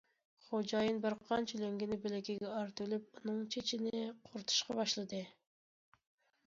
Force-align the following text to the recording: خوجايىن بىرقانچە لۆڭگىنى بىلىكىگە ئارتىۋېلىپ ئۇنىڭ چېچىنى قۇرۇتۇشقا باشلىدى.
خوجايىن 0.43 0.95
بىرقانچە 1.03 1.59
لۆڭگىنى 1.63 1.97
بىلىكىگە 2.07 2.55
ئارتىۋېلىپ 2.61 3.21
ئۇنىڭ 3.21 3.45
چېچىنى 3.57 3.93
قۇرۇتۇشقا 4.31 4.79
باشلىدى. 4.83 5.23